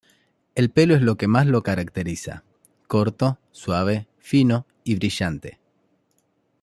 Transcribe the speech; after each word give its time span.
El 0.55 0.71
pelo 0.71 0.95
es 0.95 1.03
lo 1.03 1.15
que 1.15 1.27
más 1.27 1.45
lo 1.45 1.61
caracteriza: 1.61 2.43
corto, 2.87 3.37
suave, 3.51 4.07
fino 4.17 4.65
y 4.83 4.95
brillante. 4.95 5.59